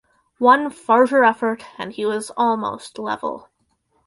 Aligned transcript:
One 0.39 0.71
further 0.71 1.23
effort 1.23 1.63
and 1.77 1.93
he 1.93 2.07
was 2.07 2.31
almost 2.35 2.97
level. 2.97 3.49